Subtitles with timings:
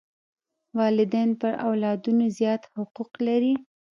[0.79, 3.53] والدین پر اولادونو زیات حقوق لري.